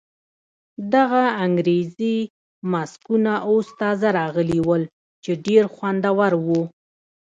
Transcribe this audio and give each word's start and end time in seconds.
دغه 0.93 1.23
انګریزي 1.45 2.17
ماسکونه 2.71 3.33
اوس 3.49 3.67
تازه 3.81 4.07
راغلي 4.19 4.59
ول 4.67 4.83
چې 5.23 5.31
ډېر 5.45 5.63
خوندور 5.75 6.31
وو. 6.45 6.61